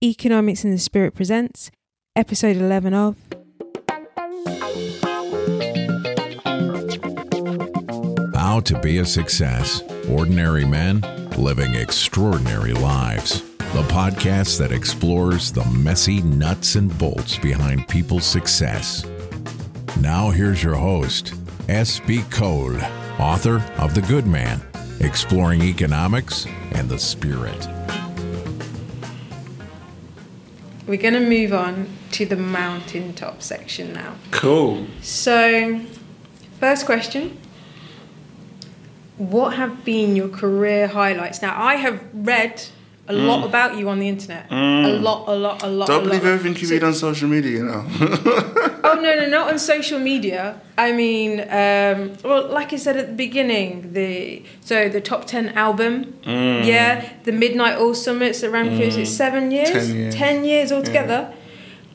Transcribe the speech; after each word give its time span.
Economics 0.00 0.62
and 0.62 0.72
the 0.72 0.78
Spirit 0.78 1.12
presents 1.12 1.72
episode 2.14 2.56
11 2.56 2.94
of 2.94 3.16
How 8.32 8.60
to 8.60 8.78
be 8.80 8.98
a 8.98 9.04
success. 9.04 9.82
Ordinary 10.08 10.64
men 10.64 11.00
living 11.36 11.74
extraordinary 11.74 12.74
lives. 12.74 13.42
The 13.58 13.82
podcast 13.88 14.60
that 14.60 14.70
explores 14.70 15.50
the 15.50 15.64
messy 15.64 16.22
nuts 16.22 16.76
and 16.76 16.96
bolts 16.96 17.36
behind 17.36 17.88
people's 17.88 18.24
success. 18.24 19.04
Now, 19.98 20.30
here's 20.30 20.62
your 20.62 20.76
host, 20.76 21.34
S.B. 21.68 22.22
Cole, 22.30 22.76
author 23.18 23.56
of 23.78 23.96
The 23.96 24.02
Good 24.02 24.28
Man, 24.28 24.62
exploring 25.00 25.62
economics 25.62 26.46
and 26.70 26.88
the 26.88 27.00
spirit. 27.00 27.66
We're 30.88 30.96
going 30.96 31.12
to 31.14 31.20
move 31.20 31.52
on 31.52 31.86
to 32.12 32.24
the 32.24 32.34
mountaintop 32.34 33.42
section 33.42 33.92
now. 33.92 34.14
Cool. 34.30 34.86
So, 35.02 35.82
first 36.58 36.86
question 36.86 37.38
What 39.18 39.52
have 39.54 39.84
been 39.84 40.16
your 40.16 40.30
career 40.30 40.88
highlights? 40.88 41.42
Now, 41.42 41.62
I 41.62 41.74
have 41.74 42.02
read 42.14 42.68
a 43.08 43.12
lot 43.12 43.44
about 43.46 43.76
you 43.78 43.88
on 43.88 43.98
the 43.98 44.08
internet. 44.08 44.46
A 44.50 44.88
lot, 45.00 45.28
a 45.28 45.34
lot, 45.34 45.62
a 45.62 45.66
lot. 45.66 45.86
Don't 45.88 46.00
a 46.02 46.08
believe 46.08 46.24
lot. 46.24 46.32
everything 46.32 46.60
you 46.62 46.68
read 46.70 46.84
on 46.84 46.94
social 46.94 47.28
media, 47.28 47.52
you 47.58 47.64
know. 47.64 47.84
Oh 48.90 48.94
no, 48.94 49.14
no, 49.16 49.26
not 49.26 49.50
on 49.52 49.58
social 49.58 49.98
media. 49.98 50.60
I 50.78 50.92
mean, 50.92 51.40
um, 51.40 52.16
well, 52.24 52.48
like 52.48 52.72
I 52.72 52.76
said 52.76 52.96
at 52.96 53.08
the 53.08 53.12
beginning, 53.12 53.92
the 53.92 54.42
so 54.60 54.88
the 54.88 55.00
top 55.00 55.26
ten 55.26 55.48
album, 55.50 56.14
yeah, 56.24 57.12
the 57.24 57.32
Midnight 57.32 57.76
Oil 57.78 57.94
Summits 57.94 58.40
that 58.40 58.50
ran 58.50 58.76
for 58.76 58.82
is 58.84 58.96
it 58.96 59.06
seven 59.06 59.50
years, 59.50 59.70
Ten 59.70 59.96
years. 59.96 60.14
Ten 60.14 60.44
years 60.44 60.72
altogether. 60.72 61.34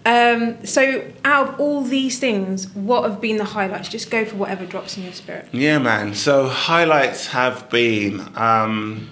Um, 0.05 0.63
so 0.65 1.09
out 1.23 1.47
of 1.53 1.59
all 1.59 1.81
these 1.81 2.19
things, 2.19 2.67
what 2.75 3.09
have 3.09 3.19
been 3.21 3.37
the 3.37 3.45
highlights? 3.45 3.87
Just 3.89 4.11
go 4.11 4.25
for 4.25 4.35
whatever 4.35 4.65
drops 4.65 4.97
in 4.97 5.03
your 5.03 5.13
spirit. 5.13 5.47
yeah, 5.51 5.79
man. 5.79 6.13
So 6.13 6.47
highlights 6.47 7.27
have 7.27 7.69
been 7.69 8.19
um, 8.35 9.09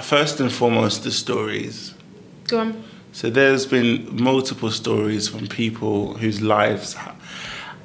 first 0.00 0.40
and 0.40 0.52
foremost 0.52 1.04
the 1.04 1.10
stories. 1.10 1.94
Go 2.48 2.60
on. 2.60 2.84
So 3.12 3.28
there's 3.30 3.66
been 3.66 4.22
multiple 4.22 4.70
stories 4.70 5.28
from 5.28 5.46
people 5.48 6.14
whose 6.14 6.40
lives, 6.40 6.94
ha- 6.94 7.16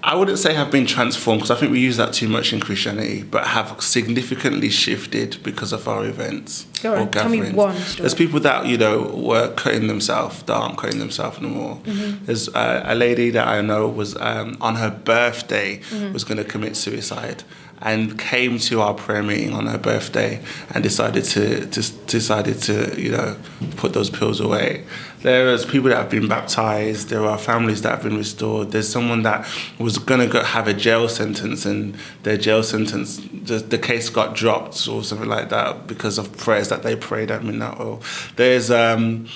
I 0.03 0.13
wouldn't 0.15 0.37
say 0.37 0.53
have 0.53 0.69
been 0.69 0.85
transformed 0.85 1.39
because 1.41 1.49
I 1.49 1.59
think 1.59 1.71
we 1.71 1.79
use 1.79 1.97
that 1.97 2.13
too 2.13 2.27
much 2.29 2.53
in 2.53 2.59
Christianity, 2.59 3.23
but 3.23 3.47
have 3.47 3.81
significantly 3.81 4.69
shifted 4.69 5.41
because 5.41 5.73
of 5.73 5.87
our 5.87 6.05
events. 6.05 6.67
Go 6.83 6.93
on, 6.93 7.07
or 7.07 7.09
tell 7.11 7.27
me 7.27 7.37
gatherings. 7.37 7.55
one 7.57 7.75
story. 7.75 8.01
There's 8.03 8.13
people 8.13 8.39
that 8.41 8.67
you 8.67 8.77
know 8.77 9.01
were 9.15 9.51
cutting 9.55 9.87
themselves, 9.87 10.43
that 10.43 10.53
aren't 10.53 10.77
cutting 10.77 10.99
themselves 10.99 11.41
no 11.41 11.49
more. 11.49 11.75
Mm-hmm. 11.77 12.25
There's 12.25 12.47
uh, 12.49 12.83
a 12.85 12.93
lady 12.93 13.31
that 13.31 13.47
I 13.47 13.61
know 13.61 13.87
was 13.87 14.15
um, 14.17 14.57
on 14.61 14.75
her 14.75 14.91
birthday 14.91 15.79
Mm-hmm. 15.89 16.13
was 16.13 16.23
going 16.23 16.37
to 16.37 16.43
commit 16.45 16.75
suicide. 16.75 17.43
And 17.85 18.17
came 18.17 18.57
to 18.57 18.81
our 18.81 18.95
prayer 18.95 19.21
meeting 19.21 19.53
on 19.53 19.67
her 19.67 19.77
birthday 19.77 20.41
and 20.71 20.83
decided 20.83 21.23
to, 21.25 21.67
to 21.67 21.91
decided 22.07 22.59
to 22.63 22.99
you 22.99 23.11
know 23.11 23.37
put 23.77 23.93
those 23.93 24.09
pills 24.09 24.39
away. 24.39 24.83
There 25.21 25.53
is 25.53 25.65
people 25.65 25.89
that 25.89 25.97
have 25.97 26.09
been 26.09 26.27
baptized. 26.27 27.09
There 27.09 27.23
are 27.25 27.37
families 27.37 27.83
that 27.83 27.91
have 27.91 28.03
been 28.03 28.17
restored. 28.17 28.71
There's 28.71 28.89
someone 28.89 29.21
that 29.21 29.47
was 29.77 29.99
gonna 29.99 30.25
go 30.25 30.43
have 30.43 30.67
a 30.67 30.73
jail 30.73 31.07
sentence, 31.07 31.65
and 31.65 31.95
their 32.23 32.37
jail 32.37 32.63
sentence, 32.63 33.17
the, 33.31 33.57
the 33.57 33.77
case 33.77 34.09
got 34.09 34.35
dropped 34.35 34.87
or 34.87 35.03
something 35.03 35.29
like 35.29 35.49
that 35.49 35.85
because 35.85 36.17
of 36.17 36.35
prayers 36.37 36.69
that 36.69 36.81
they 36.81 36.95
prayed 36.95 37.29
at 37.29 37.43
midnight 37.43 37.79
oil. 37.79 38.01
There's 38.35 38.71
um, 38.71 39.27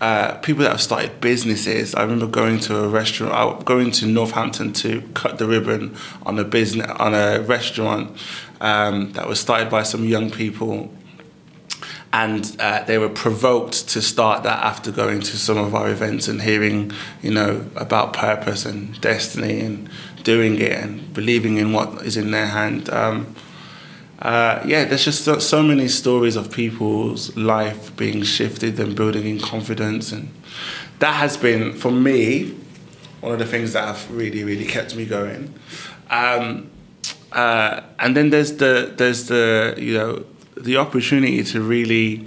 uh, 0.00 0.36
people 0.38 0.62
that 0.62 0.70
have 0.70 0.80
started 0.80 1.20
businesses. 1.20 1.94
I 1.94 2.02
remember 2.02 2.26
going 2.26 2.60
to 2.60 2.84
a 2.84 2.88
restaurant, 2.88 3.64
going 3.64 3.90
to 3.92 4.06
Northampton 4.06 4.72
to 4.74 5.02
cut 5.14 5.38
the 5.38 5.46
ribbon 5.46 5.96
on 6.24 6.38
a 6.38 6.44
business 6.44 6.90
on 6.98 7.14
a 7.14 7.40
restaurant 7.40 8.16
um, 8.60 9.12
that 9.12 9.28
was 9.28 9.40
started 9.40 9.70
by 9.70 9.82
some 9.82 10.04
young 10.04 10.30
people 10.30 10.90
and 12.12 12.56
uh, 12.58 12.82
they 12.84 12.98
were 12.98 13.08
provoked 13.08 13.88
to 13.88 14.02
start 14.02 14.42
that 14.42 14.62
after 14.64 14.90
going 14.90 15.20
to 15.20 15.36
some 15.36 15.56
of 15.56 15.74
our 15.74 15.88
events 15.88 16.26
and 16.26 16.42
hearing, 16.42 16.90
you 17.22 17.30
know, 17.30 17.64
about 17.76 18.12
purpose 18.12 18.66
and 18.66 19.00
destiny 19.00 19.60
and 19.60 19.88
doing 20.24 20.58
it 20.58 20.72
and 20.72 21.14
believing 21.14 21.56
in 21.58 21.72
what 21.72 22.04
is 22.04 22.16
in 22.16 22.32
their 22.32 22.46
hand. 22.46 22.90
Um, 22.90 23.34
uh, 24.22 24.62
yeah, 24.66 24.84
there's 24.84 25.04
just 25.04 25.24
so, 25.24 25.38
so 25.38 25.62
many 25.62 25.88
stories 25.88 26.36
of 26.36 26.52
people's 26.52 27.34
life 27.36 27.94
being 27.96 28.22
shifted 28.22 28.78
and 28.78 28.94
building 28.94 29.26
in 29.26 29.40
confidence, 29.40 30.12
and 30.12 30.28
that 30.98 31.14
has 31.14 31.36
been 31.36 31.72
for 31.72 31.90
me 31.90 32.54
one 33.20 33.32
of 33.32 33.38
the 33.38 33.46
things 33.46 33.72
that 33.72 33.86
have 33.86 34.10
really, 34.10 34.44
really 34.44 34.66
kept 34.66 34.94
me 34.94 35.06
going. 35.06 35.54
Um, 36.10 36.70
uh, 37.32 37.80
and 37.98 38.16
then 38.16 38.30
there's 38.30 38.56
the 38.56 38.92
there's 38.96 39.28
the 39.28 39.74
you 39.78 39.94
know 39.94 40.24
the 40.56 40.76
opportunity 40.76 41.42
to 41.44 41.62
really 41.62 42.26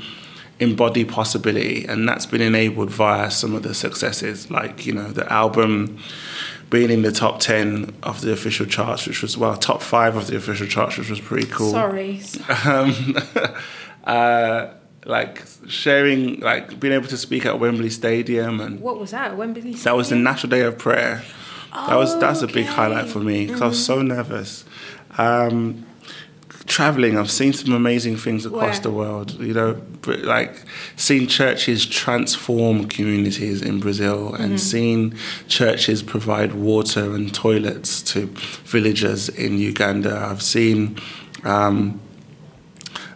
embody 0.60 1.06
possibility, 1.06 1.86
and 1.86 2.08
that's 2.08 2.26
been 2.26 2.42
enabled 2.42 2.90
via 2.90 3.30
some 3.30 3.54
of 3.54 3.64
the 3.64 3.74
successes, 3.74 4.50
like 4.50 4.86
you 4.86 4.94
know 4.94 5.12
the 5.12 5.32
album 5.32 6.00
being 6.74 6.90
in 6.90 7.04
the 7.04 7.12
top 7.12 7.40
ten 7.40 7.94
of 8.02 8.22
the 8.22 8.34
official 8.34 8.66
charts, 8.66 9.06
which 9.06 9.22
was 9.22 9.38
well 9.38 9.56
top 9.56 9.80
five 9.82 10.16
of 10.16 10.26
the 10.26 10.36
official 10.36 10.66
charts, 10.66 10.98
which 10.98 11.08
was 11.10 11.20
pretty 11.20 11.46
cool 11.46 11.72
Sorry. 11.72 12.20
um, 12.66 13.16
uh, 14.06 14.68
like 15.06 15.44
sharing, 15.68 16.40
like 16.40 16.80
being 16.80 16.94
able 16.96 17.08
to 17.08 17.18
speak 17.18 17.46
at 17.46 17.60
Wembley 17.60 17.92
Stadium, 17.92 18.60
and 18.60 18.80
What 18.80 19.00
was 19.00 19.12
that? 19.12 19.38
Wembley. 19.38 19.76
that 19.76 19.96
was 19.96 20.10
the 20.10 20.16
National 20.16 20.50
Day 20.50 20.62
of 20.62 20.80
Prayer. 20.80 21.24
That 21.74 21.96
was 21.96 22.18
that's 22.20 22.42
a 22.42 22.48
big 22.48 22.66
highlight 22.66 23.08
for 23.08 23.20
me 23.20 23.46
because 23.46 23.62
I 23.62 23.68
was 23.68 23.86
so 23.86 24.02
nervous. 24.02 24.66
Um, 25.18 25.86
traveling, 26.74 27.20
I've 27.20 27.30
seen 27.30 27.54
some 27.54 27.72
amazing 27.72 28.18
things 28.18 28.48
across 28.48 28.78
Where? 28.78 28.82
the 28.82 28.92
world. 28.92 29.40
You 29.40 29.54
know, 29.54 29.82
like 30.24 30.56
seen 30.96 31.28
churches 31.28 31.86
transform 31.86 32.88
communities 32.88 33.62
in 33.62 33.80
Brazil 33.80 34.34
and 34.34 34.60
seen 34.60 35.16
churches 35.48 36.02
provide 36.02 36.54
water 36.56 37.14
and 37.14 37.32
toilets 37.32 38.02
to 38.14 38.26
villagers 38.66 39.30
in 39.30 39.60
Uganda. 39.60 40.18
I've 40.30 40.42
seen. 40.42 40.98
Um, 41.44 42.02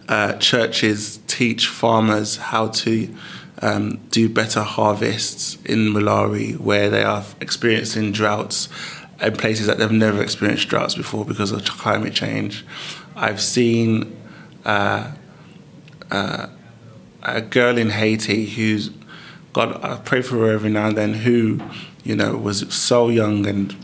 uh, 0.10 0.34
churches 0.38 1.20
teach 1.28 1.68
farmers 1.68 2.38
how 2.38 2.70
to 2.70 3.14
um, 3.62 4.00
do 4.10 4.30
better 4.30 4.62
harvests 4.62 5.58
in 5.66 5.92
Malawi, 5.94 6.58
where 6.58 6.90
they 6.90 7.04
are 7.04 7.26
experiencing 7.42 8.14
droughts 8.14 8.70
in 9.22 9.34
places 9.36 9.68
that 9.68 9.80
they've 9.80 9.92
never 9.92 10.22
experienced 10.22 10.70
droughts 10.70 10.96
before 10.96 11.26
because 11.26 11.52
of 11.52 11.66
climate 11.66 12.14
change. 12.14 12.64
I've 13.18 13.42
seen 13.42 14.16
uh, 14.64 15.12
uh, 16.12 16.48
a 17.24 17.42
girl 17.42 17.78
in 17.78 17.90
Haiti 17.90 18.46
who's 18.46 18.92
God, 19.54 19.84
I 19.84 19.98
pray 19.98 20.22
for 20.22 20.38
her 20.38 20.52
every 20.52 20.70
now 20.70 20.90
and 20.90 20.98
then, 20.98 21.14
who, 21.16 21.60
you 22.04 22.16
know, 22.16 22.38
was 22.38 22.72
so 22.74 23.10
young 23.10 23.48
and 23.48 23.76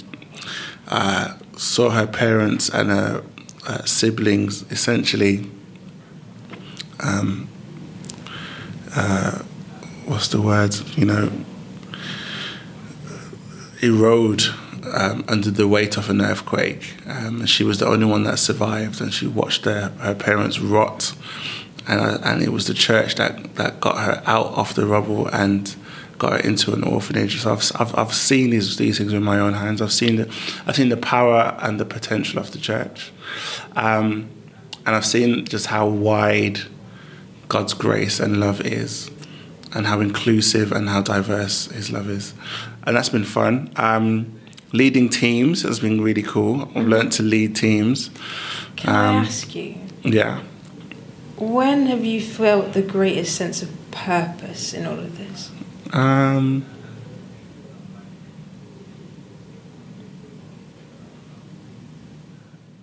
uh, 0.88 1.35
saw 1.57 1.89
her 1.89 2.05
parents 2.05 2.69
and 2.69 2.89
her 2.89 3.23
uh, 3.67 3.83
siblings 3.83 4.72
essentially 4.72 5.49
um, 6.99 7.49
uh, 8.95 9.39
what's 10.05 10.27
the 10.29 10.41
word? 10.41 10.75
You 10.95 11.05
know, 11.05 11.31
erode 13.81 14.43
um, 14.94 15.23
under 15.27 15.51
the 15.51 15.67
weight 15.67 15.97
of 15.97 16.09
an 16.09 16.21
earthquake. 16.21 16.95
Um, 17.05 17.41
and 17.41 17.49
she 17.49 17.63
was 17.63 17.79
the 17.79 17.88
only 17.88 18.05
one 18.05 18.23
that 18.23 18.39
survived, 18.39 19.01
and 19.01 19.13
she 19.13 19.27
watched 19.27 19.66
her, 19.66 19.89
her 19.99 20.16
parents 20.16 20.59
rot. 20.59 21.16
And, 21.88 21.99
uh, 21.99 22.17
and 22.23 22.41
it 22.41 22.49
was 22.49 22.67
the 22.67 22.73
church 22.73 23.16
that, 23.16 23.55
that 23.55 23.79
got 23.81 23.97
her 23.97 24.23
out 24.25 24.47
of 24.53 24.75
the 24.75 24.85
rubble 24.85 25.28
and 25.28 25.75
got 26.17 26.34
her 26.34 26.40
into 26.40 26.73
an 26.73 26.84
orphanage. 26.84 27.41
So 27.41 27.52
I've, 27.52 27.72
I've, 27.79 27.97
I've 27.97 28.13
seen 28.13 28.52
these, 28.52 28.78
these 28.78 28.97
things 28.97 29.13
with 29.13 29.23
my 29.23 29.40
own 29.40 29.53
hands. 29.53 29.81
I've 29.81 29.91
seen 29.91 30.16
the, 30.16 30.28
I've 30.66 30.75
seen 30.75 30.90
the 30.90 30.97
power 30.97 31.58
and 31.61 31.79
the 31.79 31.85
potential 31.85 32.40
of 32.40 32.52
the 32.52 32.59
church. 32.59 33.11
Um, 33.75 34.29
and 34.85 34.96
I've 34.96 35.05
seen 35.05 35.46
just 35.46 35.67
how 35.67 35.87
wide 35.87 36.59
God's 37.49 37.73
grace 37.73 38.19
and 38.19 38.40
love 38.40 38.61
is, 38.61 39.11
and 39.73 39.85
how 39.85 39.99
inclusive 40.02 40.72
and 40.72 40.90
how 40.90 41.02
diverse 41.02 41.66
His 41.67 41.91
love 41.91 42.09
is, 42.09 42.34
and 42.85 42.96
that's 42.96 43.09
been 43.09 43.23
fun. 43.23 43.72
Um, 43.75 44.40
leading 44.73 45.08
teams 45.08 45.61
has 45.61 45.79
been 45.79 46.02
really 46.02 46.23
cool. 46.23 46.70
I've 46.75 46.87
learned 46.87 47.11
to 47.14 47.23
lead 47.23 47.55
teams. 47.55 48.09
Can 48.75 48.93
I 48.93 49.08
Um, 49.20 49.25
ask 49.25 49.55
you? 49.55 49.75
Yeah. 50.03 50.41
When 51.37 51.85
have 51.87 52.03
you 52.03 52.20
felt 52.22 52.73
the 52.73 52.81
greatest 52.81 53.35
sense 53.35 53.61
of 53.61 53.70
purpose 53.91 54.73
in 54.73 54.85
all 54.85 54.99
of 54.99 55.17
this? 55.17 55.52
Um, 55.93 56.66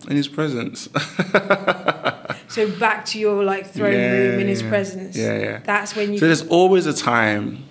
in 0.09 0.17
His 0.17 0.29
presence. 0.29 0.89
So 2.49 2.69
back 2.69 3.05
to 3.07 3.19
your 3.21 3.45
like 3.45 3.65
throne 3.69 3.93
Yeah, 3.93 4.11
room 4.11 4.41
in 4.41 4.49
His 4.49 4.61
yeah. 4.61 4.69
presence. 4.69 5.17
Yeah, 5.17 5.39
yeah. 5.39 5.61
That's 5.65 5.95
when 5.95 6.13
you. 6.13 6.19
So 6.19 6.27
there's 6.27 6.45
always 6.49 6.85
a 6.87 6.93
time, 6.93 7.63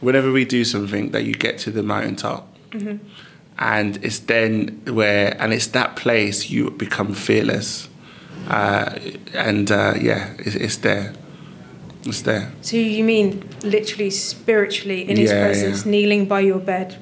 whenever 0.00 0.30
we 0.30 0.44
do 0.44 0.62
something, 0.62 1.12
that 1.12 1.24
you 1.24 1.32
get 1.32 1.56
to 1.60 1.70
the 1.70 1.82
mountaintop, 1.82 2.54
Mm-hmm. 2.70 2.96
and 3.58 3.98
it's 4.04 4.20
then 4.20 4.80
where, 4.86 5.36
and 5.40 5.52
it's 5.52 5.68
that 5.68 5.96
place 5.96 6.50
you 6.50 6.70
become 6.70 7.14
fearless, 7.14 7.88
uh, 8.48 8.98
and 9.34 9.70
uh, 9.70 9.94
yeah, 10.00 10.32
it's, 10.38 10.54
it's 10.54 10.76
there, 10.78 11.12
it's 12.04 12.22
there. 12.22 12.52
so 12.62 12.76
you 12.76 13.04
mean 13.04 13.48
literally 13.62 14.10
spiritually 14.10 15.08
in 15.08 15.16
His 15.16 15.30
Yeah, 15.30 15.44
presence, 15.44 15.84
yeah. 15.84 15.90
kneeling 15.90 16.26
by 16.26 16.40
your 16.40 16.58
bed 16.60 16.96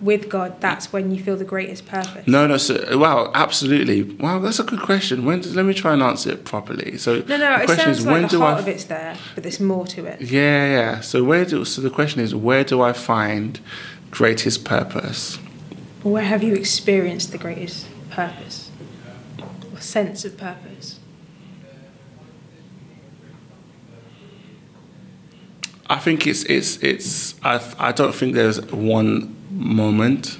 with 0.00 0.28
God. 0.28 0.60
That's 0.60 0.92
when 0.92 1.10
you 1.12 1.20
feel 1.22 1.36
the 1.36 1.44
greatest 1.44 1.84
purpose. 1.86 2.26
No, 2.28 2.46
no. 2.46 2.56
So, 2.56 2.96
wow, 2.98 3.32
absolutely. 3.34 4.04
Wow, 4.04 4.38
that's 4.38 4.60
a 4.60 4.62
good 4.62 4.80
question. 4.80 5.24
When? 5.24 5.42
Let 5.54 5.64
me 5.64 5.74
try 5.74 5.92
and 5.92 6.02
answer 6.02 6.30
it 6.30 6.44
properly. 6.44 6.96
So, 6.98 7.16
No, 7.26 7.36
no. 7.36 7.58
the 7.58 7.64
question 7.64 7.90
is, 7.90 8.06
like 8.06 8.12
when 8.12 8.28
do 8.28 8.42
I 8.42 8.58
of 8.60 8.68
it's 8.68 8.84
there, 8.84 9.16
but 9.34 9.42
there's 9.42 9.58
more 9.58 9.86
to 9.88 10.04
it. 10.06 10.20
Yeah, 10.20 10.66
yeah. 10.66 11.00
So 11.00 11.24
where 11.24 11.44
do 11.44 11.64
so 11.64 11.82
the 11.82 11.90
question 11.90 12.20
is 12.20 12.32
where 12.32 12.62
do 12.64 12.80
I 12.80 12.92
find 12.92 13.58
greatest 14.10 14.64
purpose? 14.64 15.38
Where 16.02 16.24
have 16.24 16.42
you 16.42 16.54
experienced 16.54 17.32
the 17.32 17.38
greatest 17.38 17.86
purpose 18.10 18.70
or 19.72 19.80
sense 19.80 20.24
of 20.24 20.36
purpose? 20.36 20.98
I 25.90 25.98
think 25.98 26.26
it's 26.26 26.44
it's 26.44 26.76
it's 26.82 27.34
I 27.42 27.60
I 27.78 27.92
don't 27.92 28.14
think 28.14 28.34
there's 28.34 28.60
one 28.70 29.34
moment. 29.50 30.38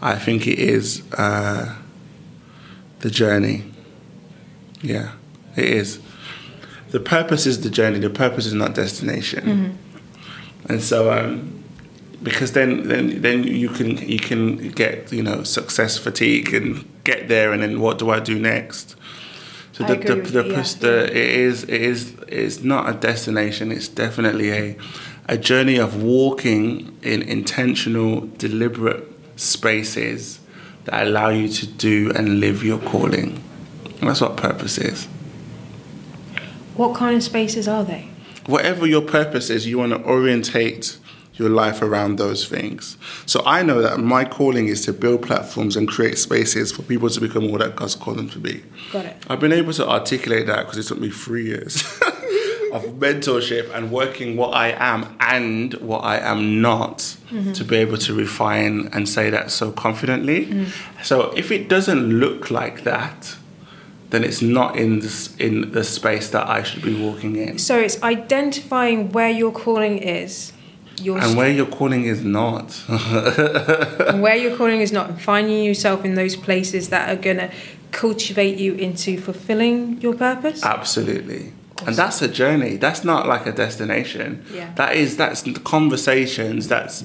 I 0.00 0.16
think 0.16 0.46
it 0.46 0.58
is 0.58 1.02
uh, 1.12 1.74
the 3.00 3.10
journey. 3.10 3.64
Yeah, 4.82 5.12
it 5.56 5.64
is. 5.64 6.00
The 6.90 7.00
purpose 7.00 7.46
is 7.46 7.60
the 7.60 7.70
journey. 7.70 7.98
The 7.98 8.10
purpose 8.10 8.46
is 8.46 8.54
not 8.54 8.74
destination. 8.74 9.78
And 10.68 10.82
so, 10.82 11.12
um, 11.12 11.57
because 12.22 12.52
then, 12.52 12.88
then, 12.88 13.22
then 13.22 13.44
you 13.44 13.68
can 13.68 13.96
you 13.98 14.18
can 14.18 14.70
get 14.70 15.12
you 15.12 15.22
know 15.22 15.42
success 15.42 15.98
fatigue 15.98 16.52
and 16.52 16.84
get 17.04 17.28
there, 17.28 17.52
and 17.52 17.62
then 17.62 17.80
what 17.80 17.98
do 17.98 18.10
I 18.10 18.20
do 18.20 18.38
next? 18.38 18.96
So 19.72 19.84
the 19.84 19.94
the, 19.94 20.14
the, 20.16 20.48
yeah, 20.48 20.62
the 20.80 21.04
it 21.04 21.16
is 21.16 21.64
it 21.64 21.80
is 21.80 22.16
it's 22.26 22.62
not 22.62 22.88
a 22.88 22.98
destination. 22.98 23.70
It's 23.70 23.88
definitely 23.88 24.50
a 24.50 24.76
a 25.28 25.38
journey 25.38 25.76
of 25.76 26.02
walking 26.02 26.96
in 27.02 27.22
intentional, 27.22 28.28
deliberate 28.38 29.06
spaces 29.36 30.40
that 30.84 31.06
allow 31.06 31.28
you 31.28 31.48
to 31.48 31.66
do 31.66 32.10
and 32.14 32.40
live 32.40 32.64
your 32.64 32.78
calling. 32.78 33.42
And 34.00 34.08
that's 34.08 34.20
what 34.20 34.36
purpose 34.36 34.78
is. 34.78 35.04
What 36.76 36.96
kind 36.96 37.16
of 37.16 37.22
spaces 37.22 37.68
are 37.68 37.84
they? 37.84 38.08
whatever 38.48 38.86
your 38.86 39.02
purpose 39.02 39.50
is, 39.50 39.66
you 39.66 39.76
want 39.78 39.92
to 39.92 40.02
orientate 40.02 40.96
your 41.38 41.48
life 41.48 41.82
around 41.82 42.16
those 42.16 42.46
things. 42.46 42.96
So 43.26 43.42
I 43.46 43.62
know 43.62 43.80
that 43.80 43.98
my 43.98 44.24
calling 44.24 44.68
is 44.68 44.84
to 44.86 44.92
build 44.92 45.22
platforms 45.22 45.76
and 45.76 45.88
create 45.88 46.18
spaces 46.18 46.72
for 46.72 46.82
people 46.82 47.08
to 47.08 47.20
become 47.20 47.44
all 47.44 47.58
that 47.58 47.76
God's 47.76 47.94
called 47.94 48.18
them 48.18 48.28
to 48.30 48.38
be. 48.38 48.64
Got 48.92 49.06
it. 49.06 49.16
I've 49.28 49.40
been 49.40 49.52
able 49.52 49.72
to 49.74 49.88
articulate 49.88 50.46
that 50.46 50.66
because 50.66 50.78
it 50.78 50.88
took 50.88 50.98
me 50.98 51.10
three 51.10 51.46
years 51.46 51.76
of 52.72 52.84
mentorship 52.98 53.72
and 53.74 53.90
working 53.90 54.36
what 54.36 54.54
I 54.54 54.70
am 54.70 55.16
and 55.20 55.74
what 55.74 56.00
I 56.00 56.18
am 56.18 56.60
not 56.60 56.98
mm-hmm. 56.98 57.52
to 57.52 57.64
be 57.64 57.76
able 57.76 57.98
to 57.98 58.14
refine 58.14 58.88
and 58.92 59.08
say 59.08 59.30
that 59.30 59.50
so 59.50 59.72
confidently. 59.72 60.46
Mm-hmm. 60.46 61.02
So 61.02 61.30
if 61.32 61.50
it 61.50 61.68
doesn't 61.68 62.18
look 62.18 62.50
like 62.50 62.84
that, 62.84 63.36
then 64.10 64.24
it's 64.24 64.40
not 64.40 64.76
in 64.76 65.00
this, 65.00 65.36
in 65.36 65.72
the 65.72 65.84
space 65.84 66.30
that 66.30 66.48
I 66.48 66.62
should 66.62 66.82
be 66.82 67.00
walking 67.00 67.36
in. 67.36 67.58
So 67.58 67.78
it's 67.78 68.02
identifying 68.02 69.12
where 69.12 69.28
your 69.28 69.52
calling 69.52 69.98
is, 69.98 70.52
your 71.00 71.18
And 71.18 71.36
where 71.36 71.50
your 71.50 71.66
calling 71.66 72.04
is 72.04 72.24
not. 72.24 72.82
and 72.88 74.22
where 74.22 74.36
your 74.36 74.56
calling 74.56 74.80
is 74.80 74.92
not, 74.92 75.10
and 75.10 75.20
finding 75.20 75.64
yourself 75.64 76.04
in 76.04 76.14
those 76.14 76.36
places 76.36 76.88
that 76.90 77.08
are 77.08 77.20
gonna 77.20 77.50
cultivate 77.90 78.58
you 78.58 78.74
into 78.74 79.18
fulfilling 79.18 80.00
your 80.00 80.14
purpose. 80.14 80.64
Absolutely. 80.64 81.52
And 81.86 81.94
that's 81.94 82.20
a 82.22 82.28
journey. 82.28 82.76
That's 82.76 83.04
not 83.04 83.26
like 83.26 83.46
a 83.46 83.52
destination. 83.52 84.44
Yeah. 84.52 84.72
That 84.74 84.96
is 84.96 85.16
that's 85.16 85.44
conversations, 85.64 86.68
that's 86.68 87.04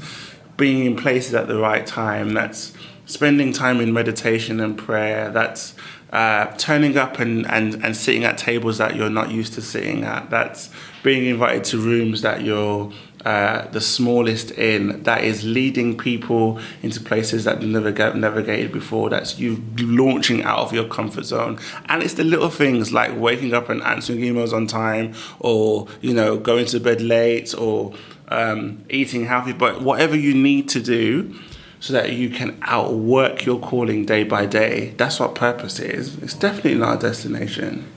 being 0.57 0.85
in 0.85 0.95
places 0.95 1.33
at 1.35 1.47
the 1.47 1.57
right 1.57 1.85
time, 1.85 2.33
that's 2.33 2.73
spending 3.05 3.51
time 3.51 3.79
in 3.81 3.93
meditation 3.93 4.59
and 4.59 4.77
prayer, 4.77 5.29
that's 5.29 5.75
uh, 6.11 6.45
turning 6.57 6.97
up 6.97 7.19
and, 7.19 7.45
and, 7.47 7.83
and 7.83 7.97
sitting 7.97 8.23
at 8.23 8.37
tables 8.37 8.77
that 8.77 8.95
you're 8.95 9.09
not 9.09 9.31
used 9.31 9.53
to 9.53 9.61
sitting 9.61 10.03
at. 10.03 10.29
That's 10.29 10.69
being 11.01 11.25
invited 11.25 11.63
to 11.65 11.79
rooms 11.79 12.21
that 12.21 12.43
you're 12.43 12.91
uh, 13.25 13.67
the 13.69 13.81
smallest 13.81 14.51
in. 14.51 15.03
That 15.03 15.23
is 15.23 15.43
leading 15.43 15.97
people 15.97 16.59
into 16.81 16.99
places 16.99 17.43
that 17.45 17.61
they 17.61 17.65
never 17.65 17.91
get 17.91 18.15
navigated 18.15 18.71
before. 18.71 19.09
That's 19.09 19.39
you 19.39 19.63
launching 19.77 20.43
out 20.43 20.59
of 20.59 20.73
your 20.73 20.85
comfort 20.85 21.25
zone. 21.25 21.59
And 21.87 22.03
it's 22.03 22.15
the 22.15 22.23
little 22.23 22.49
things 22.49 22.91
like 22.91 23.17
waking 23.17 23.53
up 23.53 23.69
and 23.69 23.81
answering 23.83 24.19
emails 24.19 24.53
on 24.53 24.67
time, 24.67 25.13
or 25.39 25.87
you 26.01 26.13
know 26.13 26.37
going 26.37 26.65
to 26.67 26.79
bed 26.79 27.01
late, 27.01 27.53
or 27.57 27.93
um, 28.27 28.83
eating 28.89 29.25
healthy. 29.25 29.53
But 29.53 29.81
whatever 29.81 30.15
you 30.15 30.33
need 30.33 30.69
to 30.69 30.81
do 30.81 31.33
so 31.79 31.91
that 31.91 32.13
you 32.13 32.29
can 32.29 32.57
outwork 32.61 33.43
your 33.45 33.59
calling 33.59 34.05
day 34.05 34.23
by 34.23 34.45
day. 34.45 34.93
That's 34.95 35.19
what 35.19 35.35
purpose 35.35 35.79
is. 35.79 36.17
It's 36.19 36.33
definitely 36.33 36.75
not 36.75 36.95
a 36.95 37.07
destination. 37.07 37.91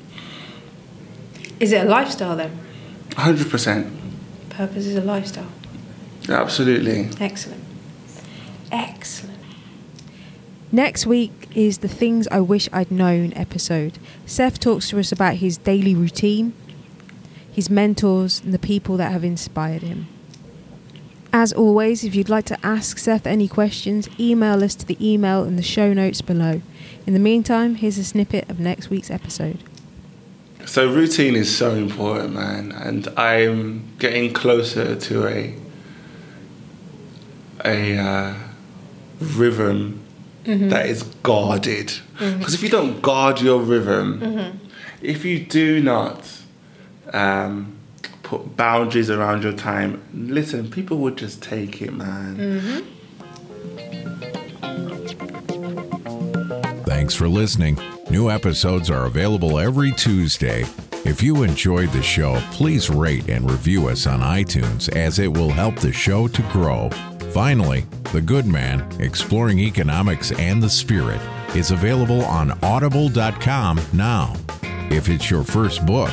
Is 1.60 1.70
it 1.70 1.86
a 1.86 1.88
lifestyle 1.88 2.34
then? 2.34 2.58
100%. 3.10 4.05
Purpose 4.56 4.86
is 4.86 4.96
a 4.96 5.02
lifestyle. 5.02 5.52
Absolutely. 6.30 7.10
Excellent. 7.20 7.62
Excellent. 8.72 9.38
Next 10.72 11.04
week 11.04 11.48
is 11.54 11.78
the 11.78 11.88
Things 11.88 12.26
I 12.28 12.40
Wish 12.40 12.66
I'd 12.72 12.90
Known 12.90 13.34
episode. 13.34 13.98
Seth 14.24 14.58
talks 14.58 14.88
to 14.88 14.98
us 14.98 15.12
about 15.12 15.34
his 15.34 15.58
daily 15.58 15.94
routine, 15.94 16.54
his 17.52 17.68
mentors, 17.68 18.40
and 18.40 18.54
the 18.54 18.58
people 18.58 18.96
that 18.96 19.12
have 19.12 19.24
inspired 19.24 19.82
him. 19.82 20.06
As 21.34 21.52
always, 21.52 22.02
if 22.02 22.14
you'd 22.14 22.30
like 22.30 22.46
to 22.46 22.66
ask 22.66 22.96
Seth 22.96 23.26
any 23.26 23.48
questions, 23.48 24.08
email 24.18 24.64
us 24.64 24.74
to 24.76 24.86
the 24.86 24.96
email 25.06 25.44
in 25.44 25.56
the 25.56 25.62
show 25.62 25.92
notes 25.92 26.22
below. 26.22 26.62
In 27.06 27.12
the 27.12 27.20
meantime, 27.20 27.74
here's 27.74 27.98
a 27.98 28.04
snippet 28.04 28.48
of 28.48 28.58
next 28.58 28.88
week's 28.88 29.10
episode. 29.10 29.62
So 30.66 30.92
routine 30.92 31.36
is 31.36 31.56
so 31.56 31.74
important, 31.74 32.34
man, 32.34 32.72
and 32.72 33.08
I'm 33.16 33.84
getting 33.98 34.32
closer 34.32 34.96
to 34.96 35.26
a 35.26 35.54
a 37.64 37.98
uh, 37.98 38.34
rhythm 39.20 40.00
that 40.44 40.86
is 40.86 41.02
guarded. 41.22 41.92
Because 42.18 42.54
if 42.54 42.62
you 42.62 42.68
don't 42.68 43.00
guard 43.00 43.40
your 43.40 43.60
rhythm, 43.60 44.60
if 45.00 45.24
you 45.24 45.38
do 45.44 45.80
not 45.80 46.28
um, 47.12 47.76
put 48.22 48.56
boundaries 48.56 49.08
around 49.08 49.44
your 49.44 49.52
time, 49.52 50.02
listen, 50.12 50.70
people 50.70 50.98
would 50.98 51.16
just 51.16 51.42
take 51.42 51.80
it, 51.80 51.92
man. 51.92 52.84
Thanks 56.84 57.14
for 57.14 57.28
listening. 57.28 57.78
New 58.08 58.30
episodes 58.30 58.88
are 58.88 59.06
available 59.06 59.58
every 59.58 59.90
Tuesday. 59.90 60.64
If 61.04 61.22
you 61.22 61.42
enjoyed 61.42 61.90
the 61.90 62.02
show, 62.02 62.40
please 62.52 62.88
rate 62.88 63.28
and 63.28 63.50
review 63.50 63.88
us 63.88 64.06
on 64.06 64.20
iTunes 64.20 64.88
as 64.94 65.18
it 65.18 65.26
will 65.26 65.50
help 65.50 65.76
the 65.76 65.92
show 65.92 66.28
to 66.28 66.42
grow. 66.52 66.88
Finally, 67.32 67.84
The 68.12 68.20
Good 68.20 68.46
Man 68.46 68.88
Exploring 69.00 69.58
Economics 69.58 70.30
and 70.32 70.62
the 70.62 70.70
Spirit 70.70 71.20
is 71.56 71.72
available 71.72 72.24
on 72.24 72.56
audible.com 72.62 73.80
now. 73.92 74.34
If 74.88 75.08
it's 75.08 75.28
your 75.28 75.42
first 75.42 75.84
book, 75.84 76.12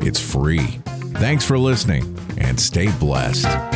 it's 0.00 0.20
free. 0.20 0.80
Thanks 1.16 1.44
for 1.44 1.58
listening 1.58 2.18
and 2.38 2.58
stay 2.58 2.90
blessed. 2.98 3.73